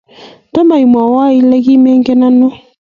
Tomo 0.53 0.75
imwoiwo 0.85 1.23
Ile 1.39 1.57
kimenye 1.65 2.11
ano 2.27 2.47